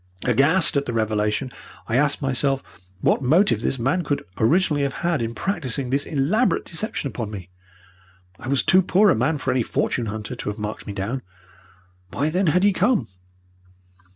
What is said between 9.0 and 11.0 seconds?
a man for any fortune hunter to have marked me